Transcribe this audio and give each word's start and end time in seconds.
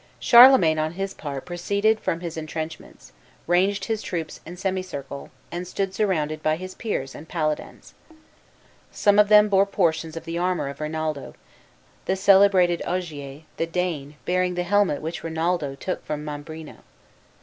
Charlemagne, 0.19 0.79
on 0.79 0.93
his 0.93 1.13
part, 1.13 1.45
proceeded 1.45 1.99
from 1.99 2.21
his 2.21 2.35
intrenchments, 2.35 3.11
ranged 3.45 3.85
his 3.85 4.01
troops 4.01 4.39
in 4.47 4.57
semicircle, 4.57 5.29
and 5.51 5.67
stood 5.67 5.93
surrounded 5.93 6.41
by 6.41 6.55
his 6.55 6.73
peers 6.73 7.13
and 7.13 7.29
paladins. 7.29 7.93
Some 8.91 9.19
of 9.19 9.29
them 9.29 9.47
bore 9.47 9.67
portions 9.67 10.17
of 10.17 10.25
the 10.25 10.39
armor 10.39 10.69
of 10.69 10.81
Rinaldo, 10.81 11.35
the 12.05 12.15
celebrated 12.15 12.81
Ogier, 12.83 13.41
the 13.57 13.67
Dane, 13.67 14.15
bearing 14.25 14.55
the 14.55 14.63
helmet 14.63 15.03
which 15.03 15.23
Rinaldo 15.23 15.75
took 15.75 16.03
from 16.03 16.25
Mambrino. 16.25 16.77